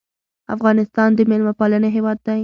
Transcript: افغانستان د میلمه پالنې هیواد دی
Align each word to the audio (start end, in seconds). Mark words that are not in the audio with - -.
افغانستان 0.55 1.09
د 1.15 1.19
میلمه 1.29 1.53
پالنې 1.59 1.89
هیواد 1.97 2.17
دی 2.25 2.39